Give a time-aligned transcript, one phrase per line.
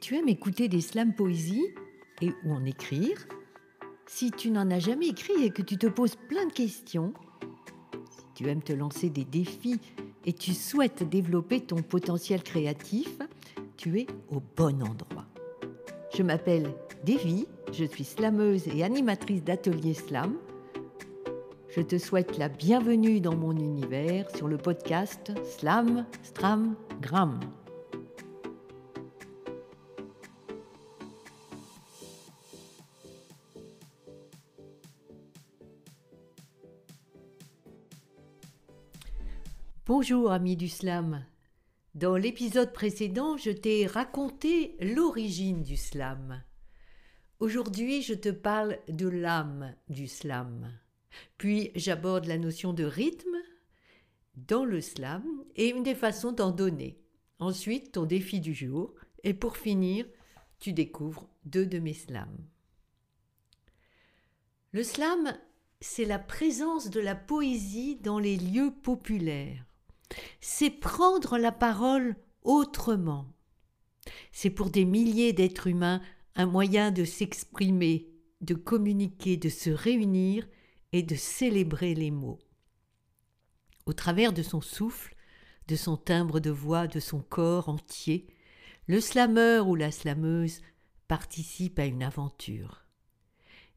[0.00, 1.66] tu aimes écouter des slams poésie
[2.22, 3.26] et ou en écrire,
[4.06, 7.12] si tu n'en as jamais écrit et que tu te poses plein de questions,
[8.10, 9.80] si tu aimes te lancer des défis
[10.24, 13.18] et tu souhaites développer ton potentiel créatif,
[13.76, 15.26] tu es au bon endroit.
[16.16, 16.72] Je m'appelle
[17.04, 20.36] Devi, je suis slameuse et animatrice d'atelier slam.
[21.68, 27.38] Je te souhaite la bienvenue dans mon univers sur le podcast Slam, Stram, Gram.
[39.88, 41.24] Bonjour amis du slam.
[41.94, 46.44] Dans l'épisode précédent, je t'ai raconté l'origine du slam.
[47.40, 50.70] Aujourd'hui, je te parle de l'âme du slam.
[51.38, 53.38] Puis j'aborde la notion de rythme
[54.36, 55.24] dans le slam
[55.56, 57.00] et une des façons d'en donner.
[57.38, 58.94] Ensuite, ton défi du jour.
[59.24, 60.04] Et pour finir,
[60.58, 62.46] tu découvres deux de mes slams.
[64.72, 65.34] Le slam,
[65.80, 69.64] c'est la présence de la poésie dans les lieux populaires
[70.40, 73.26] c'est prendre la parole autrement.
[74.32, 76.00] C'est pour des milliers d'êtres humains
[76.34, 78.08] un moyen de s'exprimer,
[78.40, 80.46] de communiquer, de se réunir
[80.92, 82.38] et de célébrer les mots.
[83.86, 85.14] Au travers de son souffle,
[85.66, 88.26] de son timbre de voix, de son corps entier,
[88.86, 90.62] le slameur ou la slameuse
[91.08, 92.84] participe à une aventure.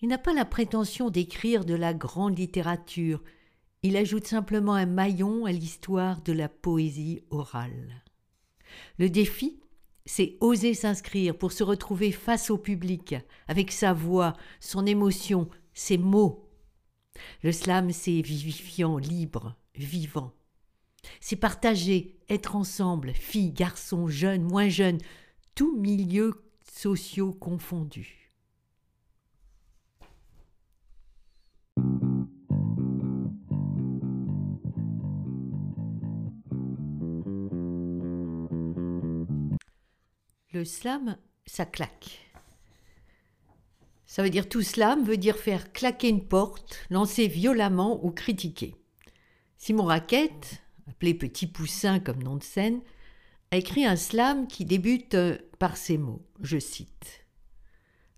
[0.00, 3.22] Il n'a pas la prétention d'écrire de la grande littérature,
[3.86, 8.02] il ajoute simplement un maillon à l'histoire de la poésie orale.
[8.98, 9.60] Le défi,
[10.04, 13.14] c'est oser s'inscrire pour se retrouver face au public,
[13.46, 16.50] avec sa voix, son émotion, ses mots.
[17.44, 20.32] Le slam, c'est vivifiant, libre, vivant.
[21.20, 24.98] C'est partager, être ensemble, filles, garçons, jeunes, moins jeunes,
[25.54, 26.34] tous milieux
[26.68, 28.25] sociaux confondus.
[40.56, 42.32] Le slam, ça claque.
[44.06, 48.74] Ça veut dire tout slam veut dire faire claquer une porte, lancer violemment ou critiquer.
[49.58, 52.80] Simon Raquette, appelé Petit Poussin comme nom de scène,
[53.50, 56.26] a écrit un slam qui débute euh, par ces mots.
[56.40, 57.26] Je cite.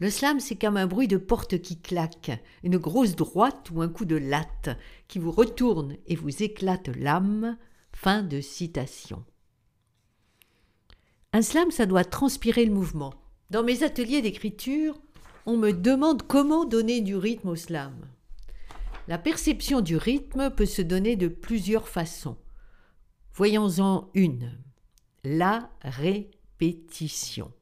[0.00, 2.32] Le slam, c'est comme un bruit de porte qui claque,
[2.64, 4.70] une grosse droite ou un coup de latte
[5.06, 7.56] qui vous retourne et vous éclate l'âme.
[7.92, 9.24] Fin de citation.
[11.34, 13.12] Un slam, ça doit transpirer le mouvement.
[13.50, 14.94] Dans mes ateliers d'écriture,
[15.46, 17.92] on me demande comment donner du rythme au slam.
[19.08, 22.36] La perception du rythme peut se donner de plusieurs façons.
[23.32, 24.56] Voyons-en une.
[25.24, 27.52] La répétition.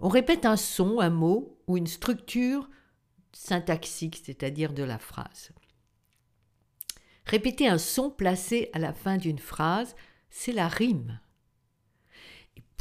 [0.00, 2.68] On répète un son, un mot ou une structure
[3.32, 5.52] syntaxique, c'est-à-dire de la phrase.
[7.26, 9.94] Répéter un son placé à la fin d'une phrase,
[10.30, 11.20] c'est la rime.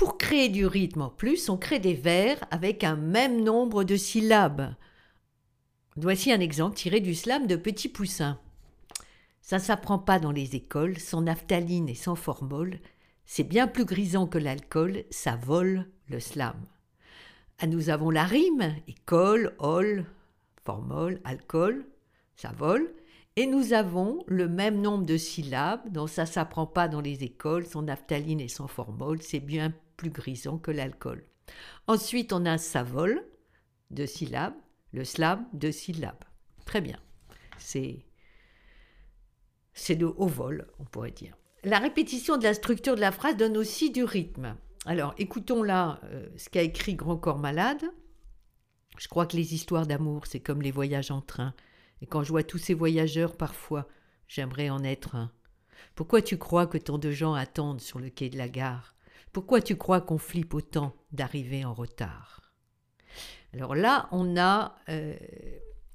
[0.03, 3.95] Pour créer du rythme en plus, on crée des vers avec un même nombre de
[3.95, 4.75] syllabes.
[5.95, 8.37] Voici un exemple tiré du slam de Petit Poussin.
[9.41, 12.81] Ça s'apprend pas dans les écoles, sans naphtaline et sans formol.
[13.23, 16.57] C'est bien plus grisant que l'alcool, ça vole le slam.
[17.59, 20.05] Ah, nous avons la rime, école, ol,
[20.65, 21.85] formol, alcool,
[22.35, 22.93] ça vole.
[23.37, 27.65] Et nous avons le même nombre de syllabes, donc ça s'apprend pas dans les écoles,
[27.65, 31.25] sans naphtaline et sans formol, c'est bien plus grisant que l'alcool.
[31.87, 33.23] Ensuite, on a savol,
[33.91, 34.55] deux syllabes,
[34.91, 36.23] le slam, deux syllabes.
[36.65, 36.99] Très bien.
[37.57, 38.05] C'est
[39.73, 41.35] c'est de haut vol, on pourrait dire.
[41.63, 44.55] La répétition de la structure de la phrase donne aussi du rythme.
[44.85, 47.83] Alors, écoutons là euh, ce qu'a écrit Grand Corps Malade.
[48.97, 51.53] Je crois que les histoires d'amour, c'est comme les voyages en train.
[52.01, 53.87] Et quand je vois tous ces voyageurs, parfois,
[54.27, 55.31] j'aimerais en être un.
[55.95, 58.95] Pourquoi tu crois que tant de gens attendent sur le quai de la gare?
[59.33, 62.53] Pourquoi tu crois qu'on flippe autant d'arriver en retard?
[63.53, 65.15] Alors là, on a euh,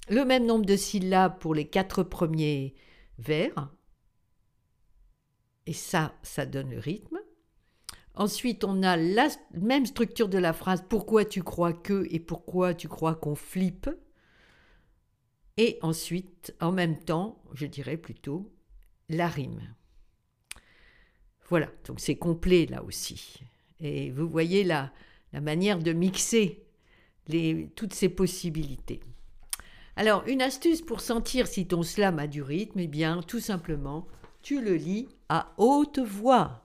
[0.09, 2.75] le même nombre de syllabes pour les quatre premiers
[3.19, 3.73] vers.
[5.67, 7.19] Et ça, ça donne le rythme.
[8.15, 12.75] Ensuite, on a la même structure de la phrase pourquoi tu crois que et pourquoi
[12.75, 13.89] tu crois qu'on flippe?
[15.57, 18.53] Et ensuite, en même temps, je dirais plutôt,
[19.09, 19.75] la rime.
[21.49, 23.41] Voilà, donc c'est complet là aussi.
[23.81, 24.93] Et vous voyez la,
[25.33, 26.63] manière de mixer
[27.75, 29.01] toutes ces possibilités.
[29.97, 34.07] Alors, une astuce pour sentir si ton slam a du rythme, eh bien, tout simplement,
[34.43, 36.65] tu le lis à haute voix.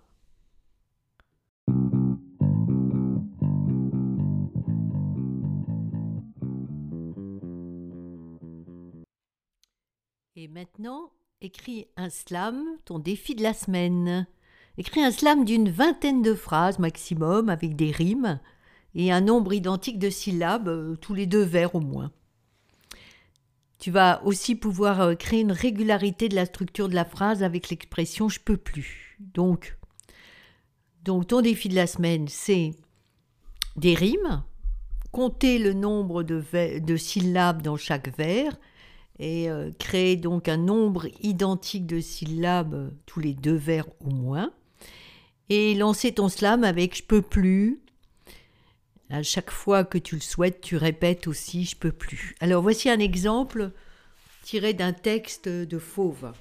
[10.36, 14.28] Et maintenant, écris un slam, ton défi de la semaine.
[14.78, 18.40] Écris un slam d'une vingtaine de phrases maximum avec des rimes
[18.96, 22.12] et un nombre identique de syllabes, euh, tous les deux vers au moins.
[23.78, 27.70] Tu vas aussi pouvoir euh, créer une régularité de la structure de la phrase avec
[27.70, 29.18] l'expression je peux plus.
[29.20, 29.78] Donc,
[31.04, 32.72] ton défi de la semaine, c'est
[33.76, 34.44] des rimes,
[35.12, 38.58] compter le nombre de, syllabes dans chaque vers
[39.20, 44.52] et euh, créer donc un nombre identique de syllabes tous les deux vers au moins.
[45.56, 47.80] Et lancer ton slam avec je peux plus.
[49.12, 52.34] À chaque fois que tu le souhaites, tu répètes aussi je peux plus.
[52.40, 53.70] Alors voici un exemple
[54.44, 56.34] tiré d'un texte de Fauve.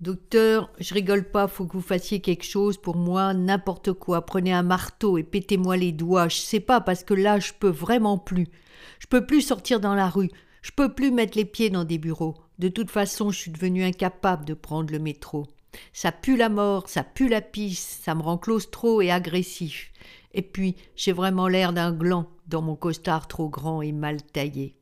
[0.00, 4.26] Docteur, je rigole pas, faut que vous fassiez quelque chose pour moi, n'importe quoi.
[4.26, 6.26] Prenez un marteau et pétez-moi les doigts.
[6.26, 8.48] Je sais pas parce que là, je peux vraiment plus.
[8.98, 10.30] Je peux plus sortir dans la rue.
[10.62, 12.34] Je peux plus mettre les pieds dans des bureaux.
[12.58, 15.46] De toute façon, je suis devenu incapable de prendre le métro.
[15.92, 19.92] Ça pue la mort, ça pue la pisse, ça me rend claustro et agressif.
[20.34, 24.76] Et puis, j'ai vraiment l'air d'un gland dans mon costard trop grand et mal taillé.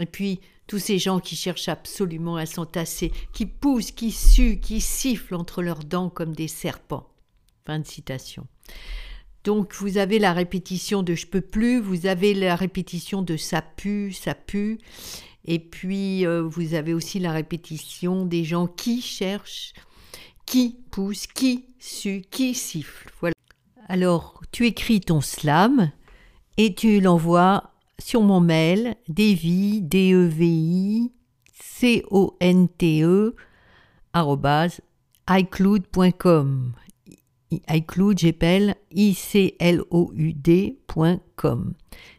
[0.00, 4.80] Et puis, tous ces gens qui cherchent absolument à s'entasser, qui poussent, qui suent, qui
[4.80, 7.08] sifflent entre leurs dents comme des serpents.
[7.64, 8.46] Fin de citation.
[9.46, 13.62] Donc vous avez la répétition de je peux plus, vous avez la répétition de ça
[13.62, 14.78] pue, ça pue,
[15.44, 19.72] et puis euh, vous avez aussi la répétition des gens qui cherchent,
[20.46, 23.12] qui poussent, qui suent, qui sifflent.
[23.20, 23.34] Voilà.
[23.88, 25.90] Alors tu écris ton slam
[26.56, 31.12] et tu l'envoies sur mon mail devi, d e v i
[31.52, 33.34] c o n t e
[35.28, 36.74] icloud.com
[37.68, 39.84] iCloud, j'appelle icloud.com.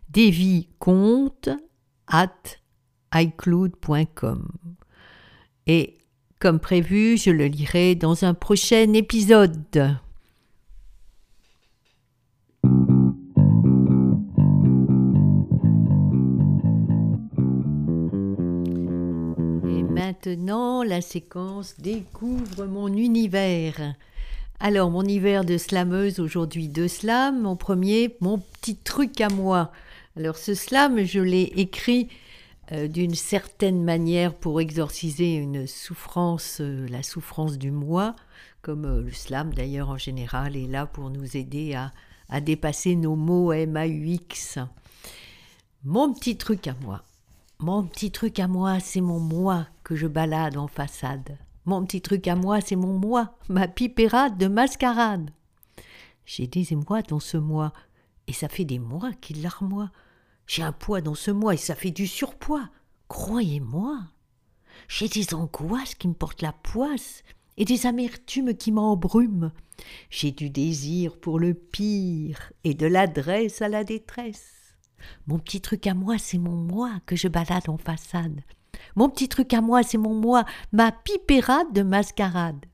[0.10, 1.50] Devi compte
[2.08, 2.60] at
[3.14, 4.48] icloud.com.
[5.66, 5.97] Et
[6.40, 9.98] comme prévu, je le lirai dans un prochain épisode.
[20.08, 23.94] maintenant la séquence Découvre mon univers.
[24.60, 27.42] Alors, mon hiver de slameuse, aujourd'hui deux slams.
[27.42, 29.72] Mon premier, mon petit truc à moi.
[30.16, 32.08] Alors, ce slam, je l'ai écrit
[32.72, 38.16] d'une certaine manière pour exorciser une souffrance, euh, la souffrance du moi,
[38.62, 41.94] comme euh, le slam d'ailleurs en général est là pour nous aider à,
[42.30, 44.60] à dépasser nos mots M-A-U-X.
[45.86, 47.04] Mon petit truc à moi.
[47.60, 51.38] Mon petit truc à moi, c'est mon moi que je balade en façade.
[51.66, 55.32] Mon petit truc à moi, c'est mon moi, ma pipérade de mascarade.
[56.26, 57.72] J'ai des émois dans ce moi,
[58.28, 59.90] et ça fait des mois qu'il larmoie.
[60.48, 62.70] J'ai un poids dans ce moi, et ça fait du surpoids.
[63.10, 64.00] Croyez-moi.
[64.88, 67.24] J'ai des angoisses qui me portent la poisse,
[67.58, 69.52] et des amertumes qui m'embrument.
[70.10, 74.54] J'ai du désir pour le pire, et de l'adresse à la détresse.
[75.28, 78.42] Mon petit truc à moi, c'est mon moi que je balade en façade.
[78.96, 82.66] Mon petit truc à moi, c'est mon moi, ma pipérade de mascarade.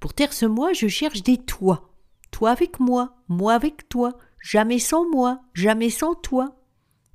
[0.00, 1.90] Pour taire ce moi, je cherche des toits.
[2.30, 6.57] Toi avec moi, moi avec toi, jamais sans moi, jamais sans toi.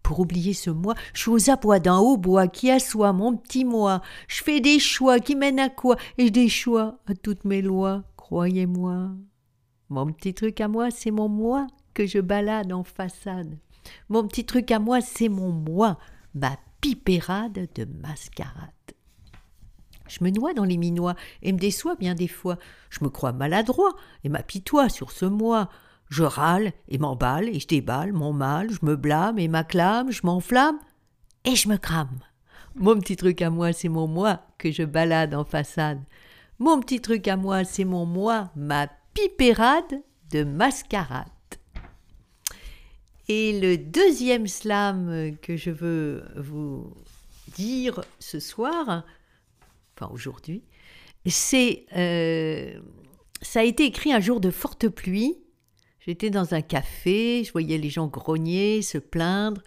[0.04, 4.02] Pour oublier ce moi, je suis aux abois d'un hautbois qui assoit mon petit moi.
[4.28, 5.96] Je fais des choix qui mènent à quoi?
[6.18, 9.12] Et des choix à toutes mes lois, croyez-moi.
[9.90, 13.58] Mon petit truc à moi, c'est mon moi que je balade en façade.
[14.10, 15.98] Mon petit truc à moi, c'est mon moi,
[16.36, 18.70] ma pipérade de mascarade.
[20.08, 22.58] Je me noie dans les minois et me déçois bien des fois.
[22.90, 25.70] Je me crois maladroit et m'apitoie sur ce moi.
[26.14, 30.22] Je râle et m'emballe et je déballe mon mal, je me blâme et m'acclame, je
[30.24, 30.78] m'enflamme
[31.44, 32.20] et je me crame.
[32.76, 36.04] Mon petit truc à moi, c'est mon moi que je balade en façade.
[36.60, 41.26] Mon petit truc à moi, c'est mon moi, ma pipérade de mascarade.
[43.28, 46.94] Et le deuxième slam que je veux vous
[47.56, 49.04] dire ce soir,
[49.96, 50.62] enfin aujourd'hui,
[51.26, 52.80] c'est euh,
[53.42, 55.40] ça a été écrit un jour de forte pluie.
[56.06, 59.62] J'étais dans un café, je voyais les gens grogner, se plaindre.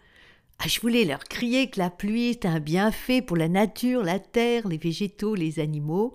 [0.59, 4.19] Ah, je voulais leur crier que la pluie était un bienfait pour la nature, la
[4.19, 6.15] terre, les végétaux, les animaux.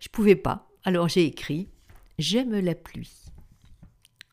[0.00, 0.68] Je pouvais pas.
[0.84, 1.68] Alors j'ai écrit
[2.18, 3.12] J'aime la pluie.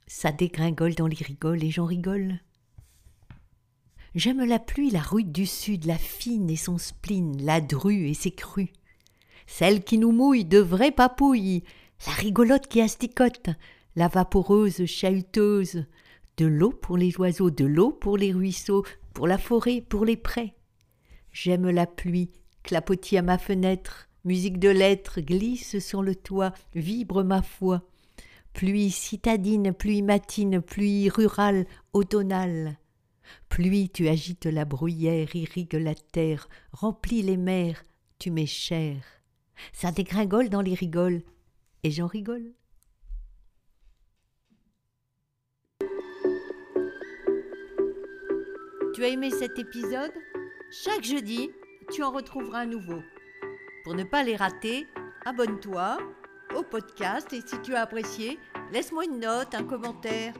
[0.07, 2.39] Ça dégringole dans les rigoles et j'en rigole.
[4.15, 8.13] J'aime la pluie, la rude du sud, la fine et son spleen, la drue et
[8.13, 8.71] ses crues.
[9.45, 11.63] Celle qui nous mouille de vraies papouilles,
[12.07, 13.49] la rigolote qui asticote,
[13.95, 15.85] la vaporeuse chahuteuse,
[16.37, 18.83] de l'eau pour les oiseaux, de l'eau pour les ruisseaux,
[19.13, 20.53] pour la forêt, pour les prés.
[21.31, 22.31] J'aime la pluie,
[22.63, 27.87] clapotis à ma fenêtre, musique de lettres glisse sur le toit, vibre ma foi.
[28.53, 32.77] Pluie citadine, pluie matine, pluie rurale, automnale.
[33.49, 37.83] Pluie, tu agites la bruyère, irrigue la terre, remplis les mers,
[38.19, 39.03] tu m'es cher.
[39.73, 41.21] Ça dégringole dans les rigoles,
[41.83, 42.53] et j'en rigole.
[48.95, 50.13] Tu as aimé cet épisode
[50.71, 51.51] Chaque jeudi,
[51.91, 53.01] tu en retrouveras un nouveau.
[53.83, 54.87] Pour ne pas les rater,
[55.25, 55.97] abonne-toi
[56.55, 58.39] au podcast et si tu as apprécié,
[58.71, 60.33] laisse-moi une note, un commentaire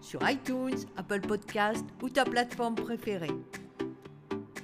[0.00, 3.36] sur iTunes, Apple Podcast ou ta plateforme préférée.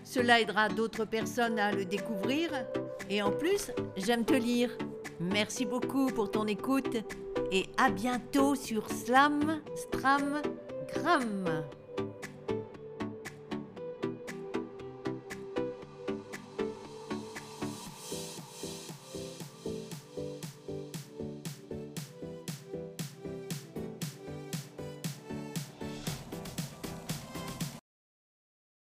[0.02, 2.49] Cela aidera d'autres personnes à le découvrir
[3.11, 4.71] et en plus, j'aime te lire.
[5.21, 6.97] Merci beaucoup pour ton écoute
[7.52, 10.40] et à bientôt sur Slam, Stram,
[10.95, 11.62] Gram.